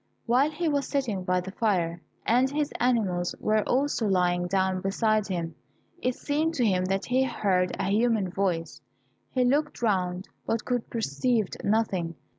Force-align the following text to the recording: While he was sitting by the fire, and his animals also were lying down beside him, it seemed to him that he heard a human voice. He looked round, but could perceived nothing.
While 0.25 0.49
he 0.49 0.67
was 0.67 0.87
sitting 0.87 1.23
by 1.25 1.41
the 1.41 1.51
fire, 1.51 2.01
and 2.25 2.49
his 2.49 2.73
animals 2.79 3.35
also 3.67 4.05
were 4.05 4.11
lying 4.11 4.47
down 4.47 4.81
beside 4.81 5.27
him, 5.27 5.53
it 6.01 6.15
seemed 6.15 6.55
to 6.55 6.65
him 6.65 6.85
that 6.85 7.05
he 7.05 7.21
heard 7.23 7.75
a 7.79 7.89
human 7.91 8.31
voice. 8.31 8.81
He 9.29 9.43
looked 9.45 9.79
round, 9.83 10.27
but 10.47 10.65
could 10.65 10.89
perceived 10.89 11.57
nothing. 11.63 12.15